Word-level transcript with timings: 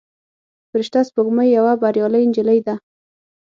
فرشته 0.69 0.99
سپوږمۍ 1.07 1.47
یوه 1.57 1.73
بریالۍ 1.81 2.23
نجلۍ 2.29 2.59
ده. 2.67 2.75